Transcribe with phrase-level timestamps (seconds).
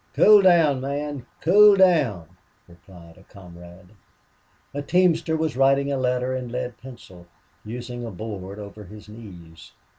[0.15, 2.29] Cool down, man, cool down,"
[2.67, 3.89] replied a comrade.
[4.73, 7.27] A teamster was writing a letter in lead pencil,
[7.63, 9.73] using a board over his knees.